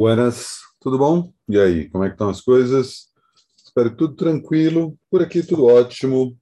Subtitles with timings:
[0.00, 1.30] Buenas, tudo bom?
[1.46, 3.12] E aí, como é que estão as coisas?
[3.62, 6.38] Espero que tudo tranquilo, por aqui tudo ótimo.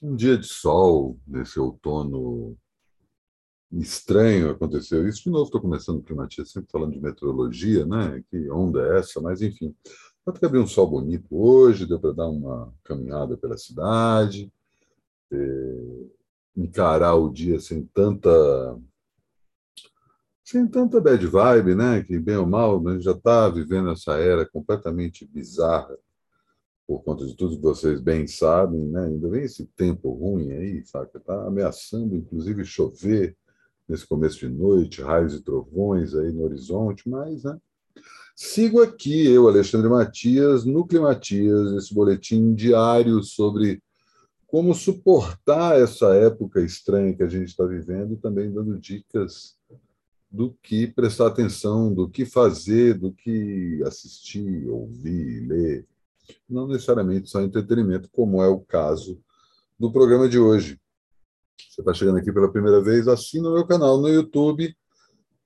[0.00, 2.56] Um dia de sol nesse outono
[3.72, 5.08] estranho aconteceu.
[5.08, 8.22] Isso de novo, estou começando o climatia, sempre falando de meteorologia, né?
[8.30, 9.20] Que onda é essa?
[9.20, 9.74] Mas enfim,
[10.24, 14.52] até que abrir um sol bonito hoje, deu para dar uma caminhada pela cidade,
[15.32, 16.06] eh,
[16.56, 18.30] encarar o dia sem tanta
[20.50, 22.02] sem tanta bad vibe, né?
[22.02, 25.94] Que bem ou mal, a gente já está vivendo essa era completamente bizarra
[26.86, 29.08] por conta de tudo que vocês bem sabem, né?
[29.08, 31.18] Ainda vem esse tempo ruim aí, saca?
[31.18, 33.36] Está ameaçando, inclusive, chover
[33.86, 37.58] nesse começo de noite, raios e trovões aí no horizonte, mas, né?
[38.34, 43.82] Sigo aqui, eu, Alexandre Matias, no Climatias, esse boletim diário sobre
[44.46, 49.57] como suportar essa época estranha que a gente está vivendo e também dando dicas
[50.30, 55.86] do que prestar atenção, do que fazer, do que assistir, ouvir, ler.
[56.48, 59.18] Não necessariamente só entretenimento, como é o caso
[59.78, 60.78] do programa de hoje.
[61.70, 64.74] Você está chegando aqui pela primeira vez, assina o meu canal no YouTube,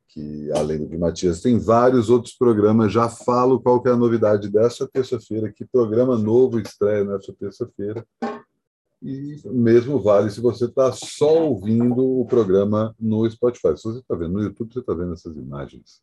[0.09, 2.93] que além do que Matias tem vários outros programas.
[2.93, 8.07] Já falo qual é a novidade dessa terça-feira, que programa novo estreia nessa terça-feira.
[9.03, 13.77] E mesmo vale se você está só ouvindo o programa no Spotify.
[13.77, 16.01] Se você está vendo no YouTube, você está vendo essas imagens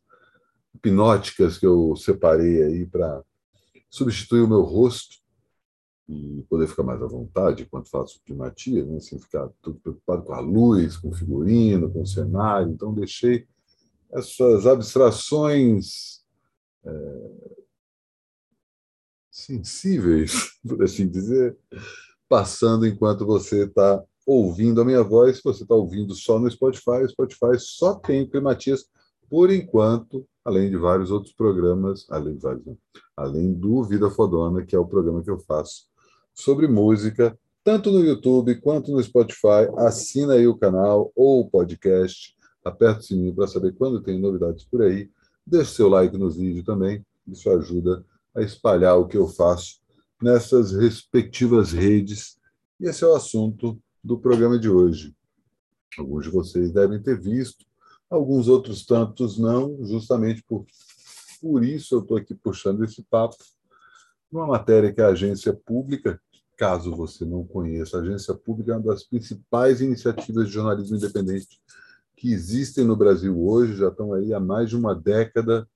[0.74, 3.24] hipnóticas que eu separei aí para
[3.88, 5.16] substituir o meu rosto
[6.06, 9.00] e poder ficar mais à vontade enquanto faço primatia, né?
[9.00, 12.70] sem ficar tudo preocupado com a luz, com o figurino, com o cenário.
[12.70, 13.46] Então, deixei
[14.12, 16.22] essas abstrações
[16.84, 17.60] é,
[19.30, 21.56] sensíveis, por assim dizer,
[22.30, 25.38] passando enquanto você está ouvindo a minha voz.
[25.38, 28.86] Se você está ouvindo só no Spotify, o Spotify só tem Climatias
[29.28, 32.64] por enquanto, além de vários outros programas, além, de vários,
[33.16, 35.86] além do Vida Fodona, que é o programa que eu faço
[36.32, 39.68] sobre música, tanto no YouTube quanto no Spotify.
[39.78, 44.64] Assina aí o canal ou o podcast, aperta o sininho para saber quando tem novidades
[44.64, 45.10] por aí.
[45.44, 48.04] Deixe seu like nos vídeos também, isso ajuda
[48.36, 49.79] a espalhar o que eu faço
[50.20, 52.38] nessas respectivas redes.
[52.78, 55.14] E esse é o assunto do programa de hoje.
[55.98, 57.64] Alguns de vocês devem ter visto,
[58.08, 60.64] alguns outros tantos não, justamente por,
[61.40, 63.36] por isso eu estou aqui puxando esse papo.
[64.30, 66.20] Uma matéria que a agência pública,
[66.56, 71.60] caso você não conheça, a agência pública é uma das principais iniciativas de jornalismo independente
[72.20, 75.66] que existem no Brasil hoje, já estão aí há mais de uma década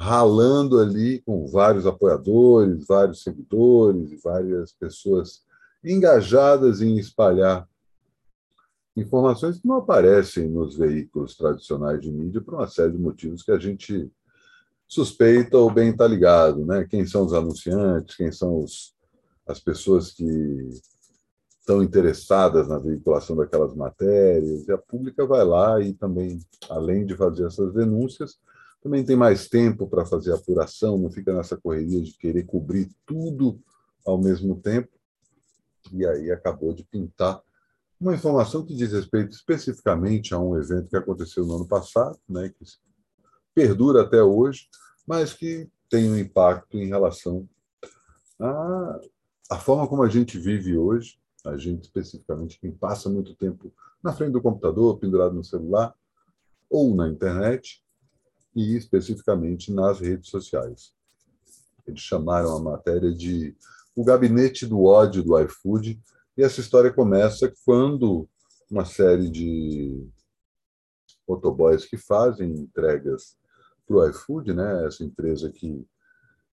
[0.00, 5.42] ralando ali com vários apoiadores, vários seguidores várias pessoas
[5.84, 7.68] engajadas em espalhar
[8.96, 13.52] informações que não aparecem nos veículos tradicionais de mídia por uma série de motivos que
[13.52, 14.10] a gente
[14.88, 16.86] suspeita ou bem está ligado, né?
[16.88, 18.94] Quem são os anunciantes, quem são os,
[19.46, 20.24] as pessoas que
[21.60, 27.14] estão interessadas na veiculação daquelas matérias, e a pública vai lá e também, além de
[27.16, 28.38] fazer essas denúncias,
[28.82, 33.60] também tem mais tempo para fazer apuração, não fica nessa correria de querer cobrir tudo
[34.06, 34.88] ao mesmo tempo.
[35.92, 37.42] E aí acabou de pintar
[38.00, 42.48] uma informação que diz respeito especificamente a um evento que aconteceu no ano passado, né,
[42.48, 42.64] que
[43.54, 44.68] perdura até hoje,
[45.06, 47.46] mas que tem um impacto em relação
[48.38, 49.00] à,
[49.50, 54.12] à forma como a gente vive hoje, a gente especificamente quem passa muito tempo na
[54.14, 55.94] frente do computador, pendurado no celular
[56.70, 57.84] ou na internet,
[58.54, 60.92] e especificamente nas redes sociais.
[61.86, 63.56] Eles chamaram a matéria de
[63.94, 66.00] O Gabinete do Ódio do iFood,
[66.36, 68.28] e essa história começa quando
[68.70, 70.08] uma série de
[71.26, 73.36] motoboys que fazem entregas
[73.86, 75.84] para o iFood, né, essa empresa que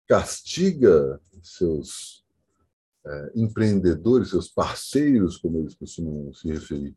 [0.07, 2.25] castiga seus
[3.05, 6.95] é, empreendedores, seus parceiros, como eles costumam se referir,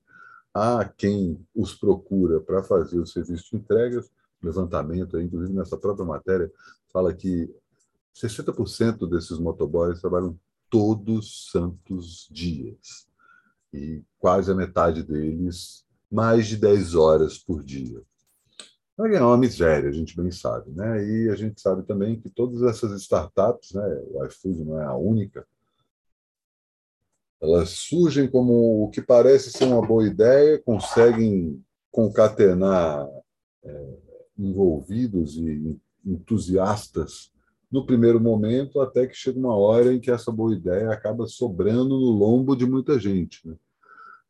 [0.53, 4.11] a quem os procura para fazer o serviço de entregas,
[4.43, 6.51] levantamento, inclusive nessa própria matéria,
[6.93, 7.53] fala que
[8.15, 10.39] 60% desses motoboys trabalham
[10.69, 13.09] todos santos dias.
[13.73, 18.03] E quase a metade deles, mais de 10 horas por dia.
[18.99, 20.71] Ganhar uma miséria, a gente bem sabe.
[20.73, 21.05] Né?
[21.05, 24.95] E a gente sabe também que todas essas startups, né, o iFood não é a
[24.95, 25.47] única,
[27.41, 33.09] elas surgem como o que parece ser uma boa ideia, conseguem concatenar
[33.65, 33.97] é,
[34.41, 37.31] envolvidos e entusiastas
[37.71, 41.91] no primeiro momento, até que chega uma hora em que essa boa ideia acaba sobrando
[41.91, 43.47] no lombo de muita gente.
[43.47, 43.55] Né?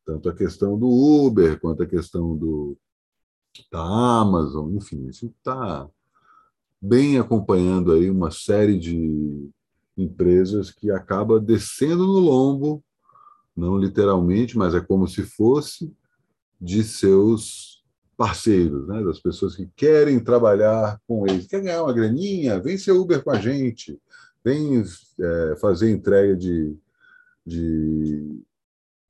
[0.04, 2.76] Tanto a questão do Uber, quanto a questão do,
[3.72, 3.80] da
[4.20, 5.88] Amazon, enfim, isso está
[6.80, 9.48] bem acompanhando aí uma série de
[9.96, 12.82] empresas que acaba descendo no lombo,
[13.56, 15.94] não literalmente, mas é como se fosse,
[16.60, 17.69] de seus
[18.20, 19.02] parceiros, né?
[19.02, 21.46] das pessoas que querem trabalhar com eles.
[21.46, 22.60] Quer ganhar uma graninha?
[22.60, 23.98] Vem ser Uber com a gente,
[24.44, 24.84] vem
[25.18, 26.76] é, fazer entrega de,
[27.46, 28.42] de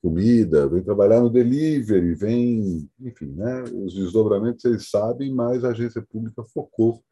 [0.01, 3.65] comida, vem trabalhar no delivery, vem, enfim, né?
[3.85, 7.03] os desdobramentos eles sabem, mas a agência pública focou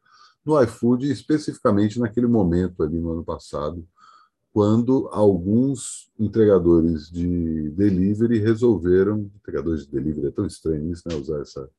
[0.45, 3.85] no iFood, especificamente naquele momento ali no ano passado,
[4.53, 11.41] quando alguns entregadores de delivery resolveram, entregadores de delivery é tão estranho isso, né, usar
[11.41, 11.69] essa,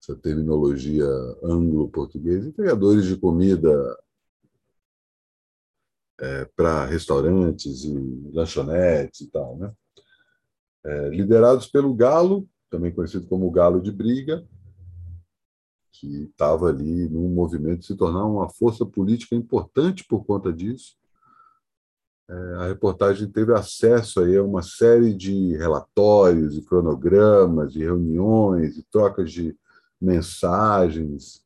[0.00, 1.06] essa terminologia
[1.42, 3.98] anglo-portuguesa, entregadores de comida
[6.20, 9.72] é, para restaurantes e lanchonetes e tal, né?
[10.84, 14.46] É, liderados pelo Galo, também conhecido como Galo de Briga,
[15.92, 20.96] que estava ali num movimento de se tornar uma força política importante por conta disso.
[22.28, 28.76] É, a reportagem teve acesso aí a uma série de relatórios e cronogramas, de reuniões
[28.76, 29.56] e trocas de
[30.00, 31.44] mensagens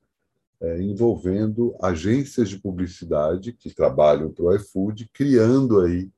[0.60, 6.10] é, envolvendo agências de publicidade que trabalham para o iFood, criando aí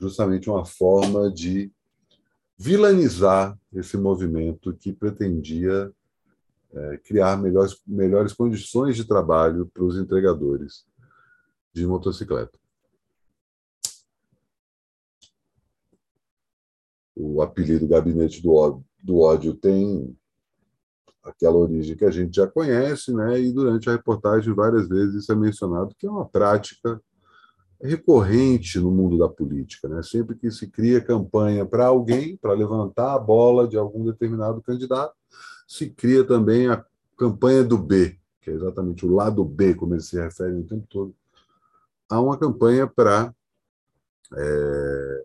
[0.00, 1.70] justamente uma forma de
[2.58, 5.92] vilanizar esse movimento que pretendia
[6.72, 10.84] é, criar melhores, melhores condições de trabalho para os entregadores
[11.72, 12.58] de motocicleta.
[17.14, 20.16] O apelido Gabinete do Ódio, do ódio tem
[21.22, 23.40] aquela origem que a gente já conhece, né?
[23.40, 27.00] e durante a reportagem várias vezes isso é mencionado, que é uma prática
[27.80, 29.88] recorrente no mundo da política.
[29.88, 30.02] Né?
[30.02, 35.14] Sempre que se cria campanha para alguém, para levantar a bola de algum determinado candidato,
[35.66, 36.84] se cria também a
[37.16, 40.86] campanha do B, que é exatamente o lado B, como ele se refere o tempo
[40.88, 41.14] todo.
[42.08, 43.34] Há uma campanha para
[44.36, 45.24] é,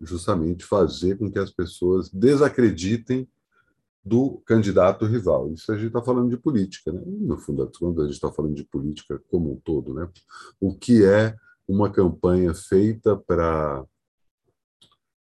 [0.00, 3.28] justamente fazer com que as pessoas desacreditem
[4.04, 5.52] do candidato rival.
[5.52, 7.00] Isso a gente está falando de política, né?
[7.04, 10.08] No fundo a gente está falando de política como um todo, né?
[10.60, 11.36] O que é
[11.68, 13.84] uma campanha feita para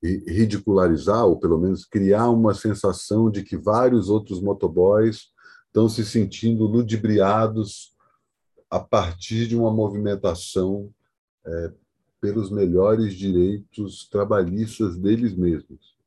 [0.03, 5.31] ridicularizar, ou pelo menos criar uma sensação de que vários outros motoboys
[5.67, 7.95] estão se sentindo ludibriados
[8.71, 10.91] a partir de uma movimentação
[11.45, 11.73] é,
[12.21, 16.00] pelos melhores direitos trabalhistas deles mesmos.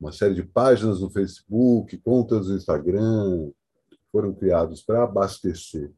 [0.00, 3.50] Uma série de páginas no Facebook, contas no Instagram,
[4.10, 5.92] foram criados para abastecer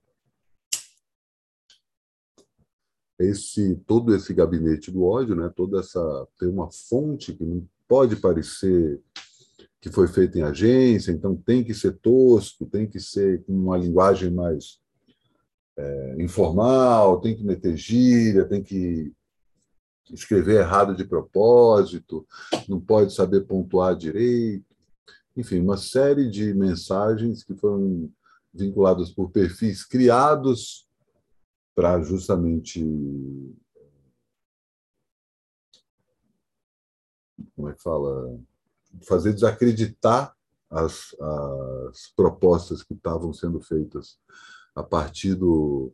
[3.18, 5.50] esse todo esse gabinete do ódio, né?
[5.54, 9.00] Toda essa tem uma fonte que não pode parecer
[9.80, 13.76] que foi feita em agência, então tem que ser tosco, tem que ser com uma
[13.76, 14.80] linguagem mais
[15.76, 19.12] é, informal, tem que meter gíria, tem que
[20.12, 22.26] escrever errado de propósito,
[22.68, 24.64] não pode saber pontuar direito.
[25.36, 28.10] Enfim, uma série de mensagens que foram
[28.52, 30.86] vinculadas por perfis criados
[31.74, 32.84] para justamente
[37.56, 38.38] como é que fala
[39.02, 40.36] fazer desacreditar
[40.68, 44.18] as, as propostas que estavam sendo feitas
[44.74, 45.92] a partir do,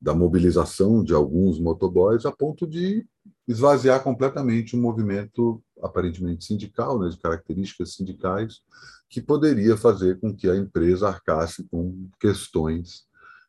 [0.00, 3.06] da mobilização de alguns motoboys a ponto de
[3.48, 8.62] esvaziar completamente um movimento aparentemente sindical, né, de características sindicais,
[9.08, 13.06] que poderia fazer com que a empresa arcasse com questões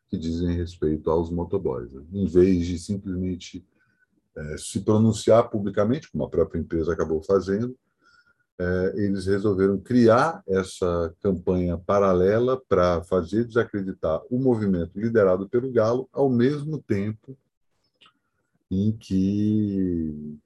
[0.10, 2.04] que dizem respeito aos motoboys, né?
[2.14, 3.66] em vez de simplesmente
[4.36, 7.76] é, se pronunciar publicamente, como a própria empresa acabou fazendo,
[8.96, 16.30] eles resolveram criar essa campanha paralela para fazer desacreditar o movimento liderado pelo Galo, ao
[16.30, 17.38] mesmo tempo
[18.70, 20.40] em que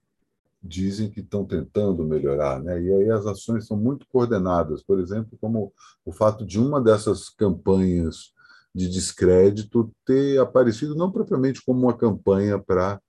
[0.62, 2.80] dizem que estão tentando melhorar, né?
[2.82, 5.74] E aí as ações são muito coordenadas, por exemplo, como
[6.06, 8.32] o fato de uma dessas campanhas
[8.74, 13.02] de descrédito ter aparecido não propriamente como uma campanha para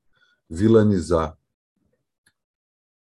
[0.49, 1.37] vilanizar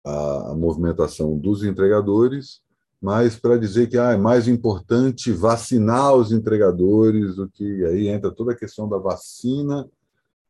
[0.04, 2.60] a, a, movimentação dos entregadores,
[3.00, 8.30] mas para dizer que ah, é mais importante vacinar os entregadores do que aí entra
[8.30, 9.88] toda a questão da vacina,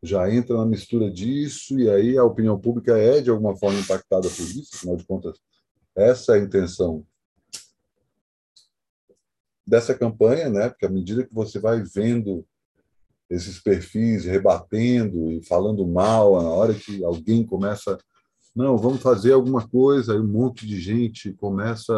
[0.02, 4.28] já entra na mistura disso, e aí a opinião pública é de alguma forma impactada
[4.28, 5.38] por isso, afinal de contas,
[5.94, 7.04] essa é a intenção
[9.66, 10.68] dessa campanha, né?
[10.68, 12.44] Porque à medida que você vai vendo
[13.30, 17.96] esses perfis rebatendo e falando mal, na hora que alguém começa,
[18.54, 21.92] não, vamos fazer alguma coisa, aí um monte de gente começa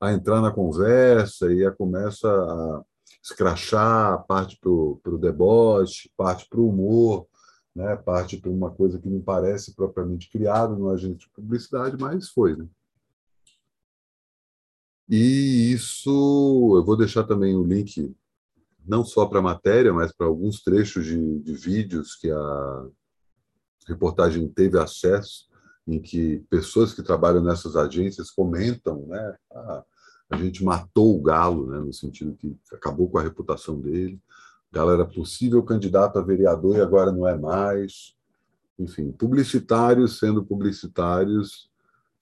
[0.00, 2.82] a entrar na conversa e a começa a
[3.22, 7.26] escrachar, parte para o deboche, parte para o humor,
[7.74, 7.94] né?
[7.96, 12.56] parte para uma coisa que não parece propriamente criada no agente de publicidade, mas foi.
[12.56, 12.66] Né?
[15.08, 18.12] E isso, eu vou deixar também o link,
[18.84, 22.86] não só para a matéria, mas para alguns trechos de, de vídeos que a
[23.86, 25.48] reportagem teve acesso,
[25.86, 29.36] em que pessoas que trabalham nessas agências comentam, né?
[29.52, 29.84] Ah,
[30.30, 31.78] a gente matou o Galo, né?
[31.78, 34.18] no sentido que acabou com a reputação dele.
[34.70, 38.14] O Galo era possível candidato a vereador e agora não é mais.
[38.78, 41.70] Enfim, publicitários sendo publicitários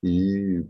[0.03, 0.65] e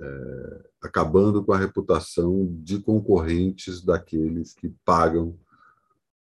[0.00, 5.36] é, acabando com a reputação de concorrentes daqueles que pagam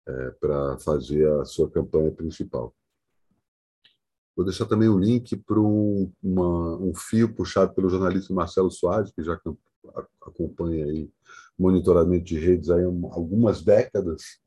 [0.07, 2.75] é, para fazer a sua campanha principal.
[4.39, 9.11] Vou deixar também o um link para um, um, fio puxado pelo jornalista Marcelo Soares,
[9.11, 9.37] que já
[10.23, 11.11] acompanha aí
[11.59, 12.77] monitoramento de redes há
[13.11, 14.39] algumas décadas,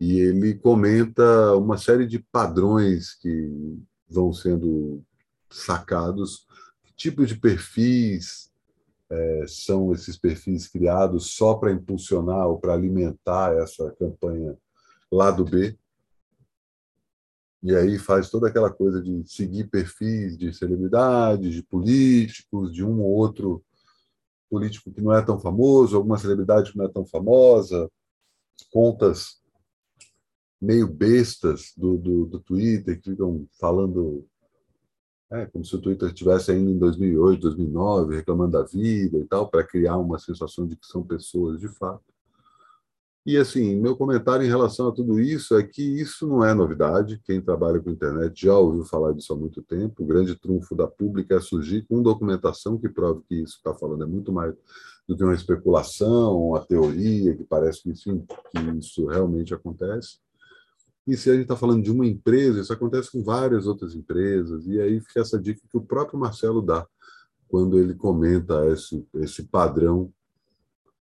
[0.00, 5.00] e ele comenta uma série de padrões que vão sendo
[5.48, 6.48] sacados
[6.96, 8.50] tipos de perfis
[9.10, 14.56] é, são esses perfis criados só para impulsionar ou para alimentar essa campanha
[15.10, 15.76] lado B?
[17.62, 23.00] E aí faz toda aquela coisa de seguir perfis de celebridades, de políticos, de um
[23.00, 23.64] ou outro
[24.50, 27.90] político que não é tão famoso, alguma celebridade que não é tão famosa,
[28.70, 29.40] contas
[30.60, 34.26] meio bestas do, do, do Twitter que ficam falando
[35.32, 39.48] é, como se o Twitter estivesse ainda em 2008, 2009, reclamando da vida e tal,
[39.48, 42.11] para criar uma sensação de que são pessoas de fato.
[43.24, 47.20] E, assim, meu comentário em relação a tudo isso é que isso não é novidade.
[47.24, 50.02] Quem trabalha com internet já ouviu falar disso há muito tempo.
[50.02, 54.02] O grande trunfo da pública é surgir com documentação que prove que isso está falando
[54.02, 54.52] é muito mais
[55.06, 60.18] do que uma especulação, uma teoria, que parece que, enfim, que isso realmente acontece.
[61.06, 64.66] E se a gente está falando de uma empresa, isso acontece com várias outras empresas,
[64.66, 66.86] e aí fica essa dica que o próprio Marcelo dá
[67.48, 70.12] quando ele comenta esse, esse padrão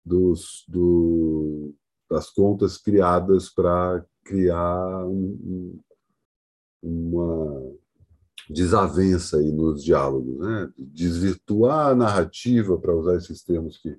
[0.05, 1.75] dos, do,
[2.15, 5.81] das contas criadas para criar um,
[6.81, 7.73] uma
[8.49, 10.73] desavença aí nos diálogos, né?
[10.79, 13.99] desvirtuar a narrativa, para usar esses termos que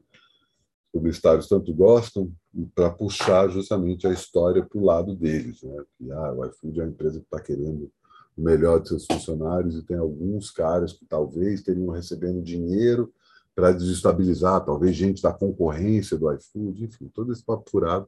[0.94, 2.32] publicitários tanto gostam
[2.74, 5.62] para puxar justamente a história para o lado deles.
[5.62, 5.84] Né?
[5.98, 7.92] Que, ah, o iFood é uma empresa que está querendo
[8.38, 13.12] o melhor de seus funcionários e tem alguns caras que talvez teriam recebendo dinheiro
[13.56, 18.08] para desestabilizar, talvez gente da concorrência do iFood, enfim, todo esse papo furado.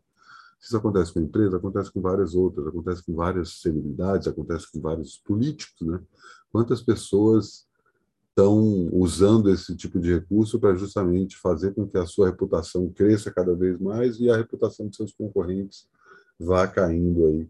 [0.60, 4.82] Isso acontece com a empresa, acontece com várias outras, acontece com várias celebridades, acontece com
[4.82, 5.88] vários políticos.
[5.88, 6.00] Né?
[6.52, 7.68] Quantas pessoas
[8.30, 13.32] estão usando esse tipo de recurso para justamente fazer com que a sua reputação cresça
[13.32, 15.88] cada vez mais e a reputação de seus concorrentes
[16.40, 17.50] vá caindo aí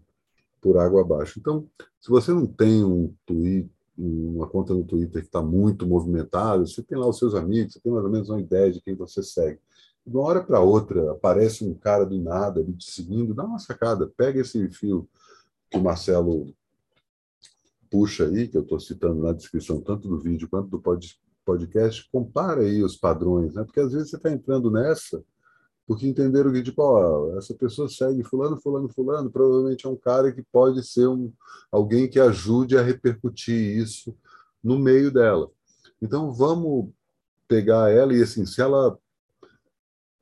[0.62, 1.40] por água abaixo.
[1.40, 1.68] Então,
[2.00, 6.84] se você não tem um tweet, uma conta no Twitter que está muito movimentada, você
[6.84, 9.24] tem lá os seus amigos, você tem mais ou menos uma ideia de quem você
[9.24, 9.60] segue.
[10.06, 13.60] De uma hora para outra, aparece um cara do nada ali te seguindo, dá uma
[13.60, 15.10] sacada, pega esse fio
[15.70, 16.54] que o Marcelo
[17.90, 20.82] puxa aí, que eu estou citando na descrição, tanto do vídeo quanto do
[21.46, 23.64] podcast, compara aí os padrões, né?
[23.64, 25.24] Porque às vezes você está entrando nessa
[25.88, 30.34] porque entenderam que, tipo, ó, essa pessoa segue fulano, fulano, fulano, provavelmente é um cara
[30.34, 31.32] que pode ser um,
[31.72, 34.14] alguém que ajude a repercutir isso
[34.62, 35.50] no meio dela.
[36.02, 36.90] Então, vamos
[37.48, 39.00] pegar ela e, assim, se ela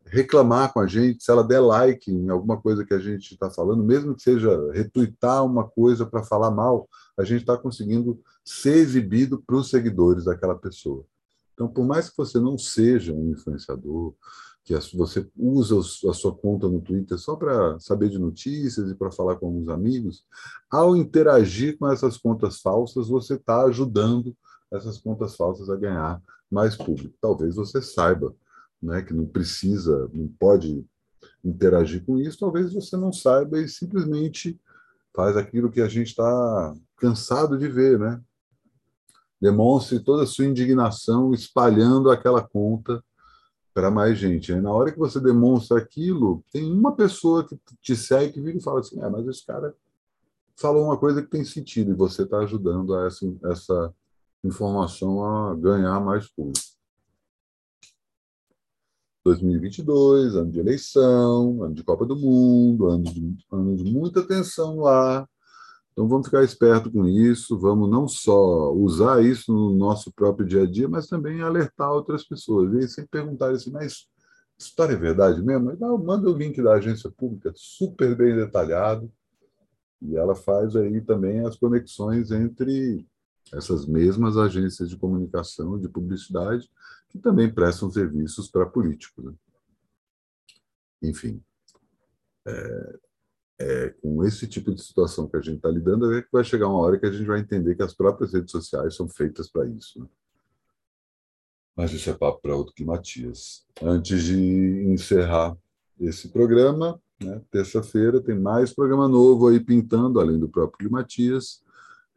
[0.05, 3.49] reclamar com a gente, se ela der like em alguma coisa que a gente está
[3.49, 8.77] falando, mesmo que seja retweetar uma coisa para falar mal, a gente está conseguindo ser
[8.77, 11.03] exibido para os seguidores daquela pessoa.
[11.55, 14.13] Então, por mais que você não seja um influenciador,
[14.65, 15.79] que você usa
[16.09, 19.69] a sua conta no Twitter só para saber de notícias e para falar com alguns
[19.69, 20.25] amigos,
[20.71, 24.35] ao interagir com essas contas falsas, você está ajudando
[24.73, 26.19] essas contas falsas a ganhar
[26.49, 27.15] mais público.
[27.21, 28.35] Talvez você saiba
[28.81, 30.83] né, que não precisa, não pode
[31.43, 34.59] interagir com isso, talvez você não saiba e simplesmente
[35.15, 38.19] faz aquilo que a gente está cansado de ver, né?
[39.39, 43.03] Demonstre toda a sua indignação espalhando aquela conta
[43.75, 44.53] para mais gente.
[44.53, 48.57] Aí, na hora que você demonstra aquilo, tem uma pessoa que te segue que vira
[48.57, 49.75] e fala assim: é, mas esse cara
[50.55, 53.93] falou uma coisa que tem sentido e você está ajudando a essa, essa
[54.45, 56.65] informação a ganhar mais público.
[59.25, 64.79] 2022, ano de eleição, ano de Copa do Mundo, ano de, ano de muita tensão
[64.79, 65.27] lá.
[65.95, 70.63] Então vamos ficar esperto com isso, vamos não só usar isso no nosso próprio dia
[70.63, 72.73] a dia, mas também alertar outras pessoas.
[72.73, 74.05] E sempre perguntar assim, mas
[74.57, 75.71] história é verdade mesmo?
[75.71, 79.09] Então, manda o link da agência pública, super bem detalhado,
[80.01, 83.07] e ela faz aí também as conexões entre
[83.53, 86.69] essas mesmas agências de comunicação, de publicidade,
[87.07, 89.23] que também prestam serviços para políticos.
[89.23, 89.33] Né?
[91.03, 91.41] Enfim,
[92.45, 92.99] é,
[93.59, 96.67] é, com esse tipo de situação que a gente está lidando, é que vai chegar
[96.67, 99.65] uma hora que a gente vai entender que as próprias redes sociais são feitas para
[99.65, 99.99] isso.
[99.99, 100.07] Né?
[101.75, 103.65] Mas isso é papo para outro que Matias.
[103.81, 105.57] Antes de encerrar
[105.99, 111.63] esse programa, né, terça-feira tem mais programa novo aí pintando, além do próprio Matias.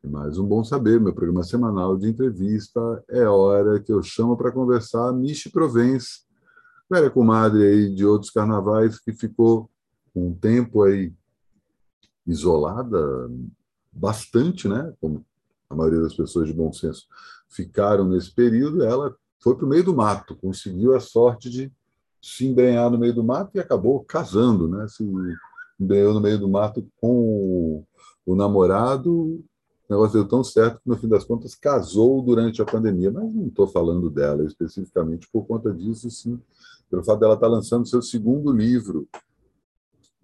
[0.00, 2.80] Tem mais um Bom Saber, meu programa semanal de entrevista.
[3.08, 6.20] É hora que eu chamo para conversar Michi Provence,
[6.88, 9.68] velha comadre aí de outros carnavais que ficou
[10.14, 11.12] um tempo aí
[12.28, 13.30] isolada
[13.90, 14.92] bastante, né?
[15.00, 15.24] Como
[15.68, 17.06] a maioria das pessoas de bom senso
[17.48, 21.72] ficaram nesse período, ela foi para o meio do mato, conseguiu a sorte de
[22.22, 24.86] se embrenhar no meio do mato e acabou casando, né?
[24.88, 25.04] Se
[25.80, 27.84] embrenhou no meio do mato com
[28.26, 29.44] o, namorado, o
[29.88, 33.10] negócio deu tão certo que, no fim das contas, casou durante a pandemia.
[33.10, 36.38] Mas não estou falando dela especificamente por conta disso, sim,
[36.90, 39.08] pelo fato dela estar lançando seu segundo livro,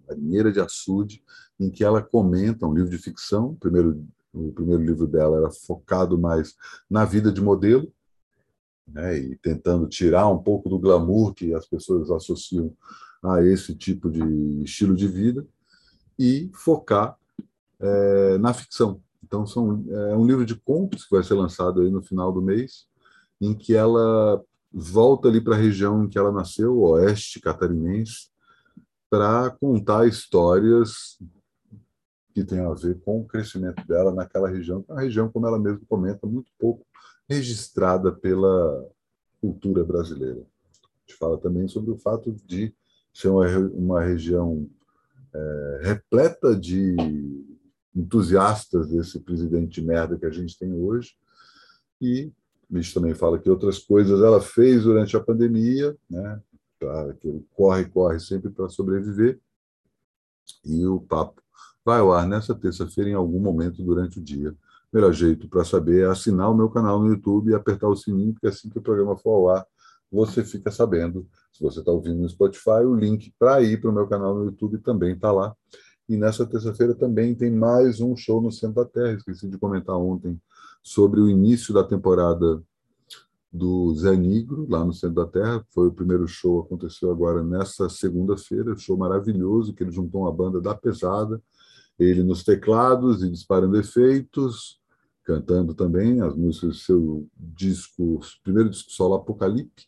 [0.07, 1.23] Marinheira de Açude,
[1.59, 3.51] em que ela comenta um livro de ficção.
[3.51, 6.55] O primeiro, o primeiro livro dela era focado mais
[6.89, 7.91] na vida de modelo,
[8.87, 12.71] né, e tentando tirar um pouco do glamour que as pessoas associam
[13.23, 14.21] a esse tipo de
[14.63, 15.45] estilo de vida
[16.19, 17.17] e focar
[17.79, 19.01] é, na ficção.
[19.23, 22.41] Então, são, é um livro de contos que vai ser lançado aí no final do
[22.41, 22.85] mês,
[23.41, 28.29] em que ela volta ali para a região em que ela nasceu, o oeste catarinense,
[29.09, 31.17] para contar histórias
[32.35, 35.57] que têm a ver com o crescimento dela naquela região, é uma região, como ela
[35.57, 36.85] mesma comenta, muito pouco
[37.29, 38.85] registrada pela
[39.39, 40.41] cultura brasileira.
[40.41, 42.75] A gente fala também sobre o fato de
[43.13, 44.69] ser uma, uma região
[45.33, 46.97] é, repleta de
[47.95, 51.15] entusiastas desse presidente de merda que a gente tem hoje.
[52.01, 52.33] E
[52.69, 56.41] a gente também fala que outras coisas ela fez durante a pandemia, né?
[57.21, 59.39] que ele corre, corre sempre para sobreviver.
[60.65, 61.44] E o papo
[61.85, 64.51] vai ao ar nessa terça-feira, em algum momento durante o dia.
[64.51, 67.95] O melhor jeito para saber é assinar o meu canal no YouTube e apertar o
[67.95, 69.65] sininho, porque assim que o programa for ao ar,
[70.11, 71.27] você fica sabendo.
[71.53, 74.45] Se você está ouvindo no Spotify, o link para ir para o meu canal no
[74.45, 75.55] YouTube também está lá.
[76.07, 79.13] E nessa terça-feira também tem mais um show no Centro da Terra.
[79.13, 80.39] Esqueci de comentar ontem
[80.81, 82.61] sobre o início da temporada
[83.51, 85.65] do Zé Negro, lá no Centro da Terra.
[85.69, 90.61] Foi o primeiro show, aconteceu agora nessa segunda-feira, show maravilhoso, que ele juntou uma banda
[90.61, 91.41] da pesada,
[91.97, 94.79] ele nos teclados e disparando efeitos,
[95.23, 99.87] cantando também as músicas do seu disco, primeiro disco solo Apocalipse,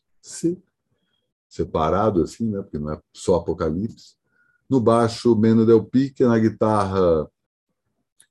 [1.47, 4.15] separado assim, né, porque não é só Apocalipse.
[4.69, 7.29] No baixo, Meno Del Pique, na guitarra,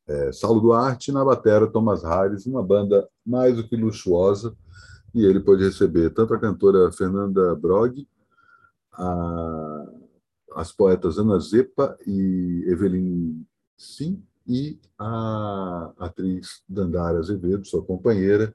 [0.07, 4.57] é, Saulo Duarte, na bateria, Thomas Harris, uma banda mais do que luxuosa,
[5.15, 8.07] e ele pôde receber tanto a cantora Fernanda Brog,
[8.93, 9.87] a,
[10.57, 13.45] as poetas Ana Zepa e Evelyn
[13.77, 18.55] Sim, e a atriz Dandara Azevedo, sua companheira,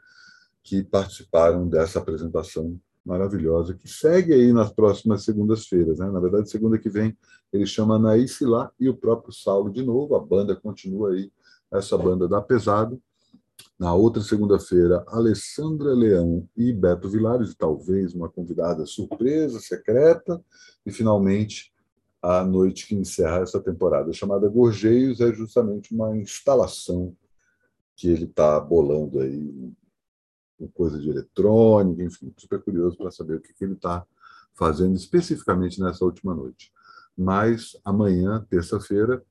[0.63, 5.99] que participaram dessa apresentação maravilhosa, que segue aí nas próximas segundas-feiras.
[5.99, 6.09] Né?
[6.09, 7.17] Na verdade, segunda que vem,
[7.51, 11.31] ele chama Anaís lá e o próprio Saulo de novo, a banda continua aí,
[11.71, 12.97] essa banda da pesada.
[13.77, 20.39] Na outra segunda-feira, Alessandra Leão e Beto Vilares, talvez uma convidada surpresa, secreta,
[20.85, 21.71] e finalmente
[22.21, 27.15] a noite que encerra essa temporada, chamada Gorjeios, é justamente uma instalação
[27.95, 29.73] que ele está bolando aí,
[30.73, 34.05] coisa de eletrônica, enfim, super curioso para saber o que, que ele está
[34.53, 36.71] fazendo especificamente nessa última noite.
[37.17, 39.23] Mas amanhã, terça-feira,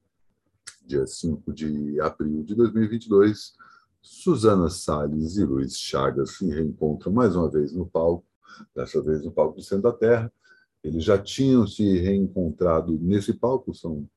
[0.84, 3.54] dia 5 de abril de 2022,
[4.02, 8.26] Suzana Salles e Luiz Chagas se reencontram mais uma vez no palco,
[8.74, 10.32] dessa vez no palco do Centro da Terra.
[10.82, 14.08] Eles já tinham se reencontrado nesse palco, são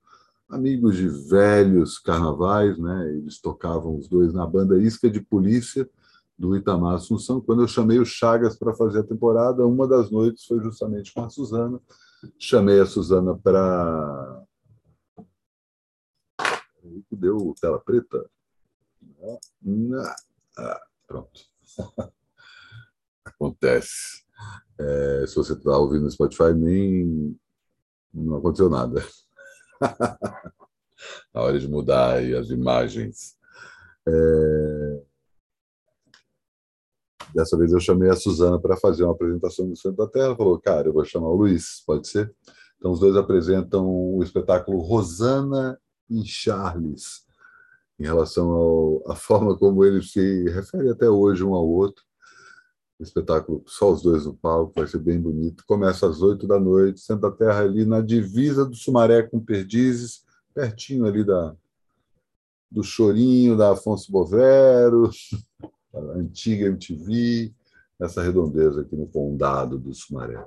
[0.49, 3.10] amigos de velhos carnavais, né?
[3.17, 5.89] Eles tocavam os dois na banda Isca de Polícia
[6.38, 7.41] do Itamar Assunção.
[7.41, 11.21] Quando eu chamei o Chagas para fazer a temporada, uma das noites foi justamente com
[11.21, 11.80] a Suzana.
[12.38, 14.43] Chamei a Suzana para
[17.12, 18.30] deu tela preta.
[21.08, 21.41] Pronto.
[23.26, 24.23] Acontece.
[24.80, 27.38] É, se você está ouvindo no Spotify, nem
[28.14, 29.04] não aconteceu nada.
[31.34, 33.36] na hora de mudar as imagens.
[34.08, 35.04] É...
[37.34, 40.36] Dessa vez eu chamei a Suzana para fazer uma apresentação do Centro da Terra.
[40.36, 42.34] Falou, cara, eu vou chamar o Luiz, pode ser?
[42.78, 47.24] Então os dois apresentam o espetáculo Rosana e Charles,
[48.00, 52.04] em relação à forma como eles se referem até hoje um ao outro.
[53.04, 55.63] Espetáculo só os dois no palco, vai ser bem bonito.
[55.68, 61.06] Começa às oito da noite, da Terra ali na divisa do Sumaré com Perdizes, pertinho
[61.06, 61.56] ali da,
[62.72, 65.10] do Chorinho, da Afonso Bovero,
[65.94, 67.54] a antiga MTV,
[68.00, 70.44] essa redondeza aqui no condado do Sumaré.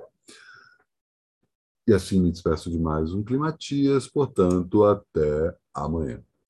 [1.87, 6.21] E assim me despeço de mais um Climatias, portanto, até amanhã.